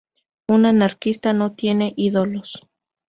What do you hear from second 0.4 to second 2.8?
Un anarquista no tiene ídolos"".